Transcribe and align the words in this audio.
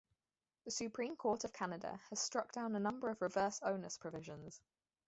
The 0.65 0.71
Supreme 0.71 1.15
Court 1.15 1.43
of 1.43 1.53
Canada 1.53 1.99
has 2.09 2.19
struck 2.19 2.51
down 2.53 2.75
a 2.75 2.79
number 2.79 3.11
of 3.11 3.21
reverse 3.21 3.61
onus 3.61 3.99
provisions. 3.99 4.59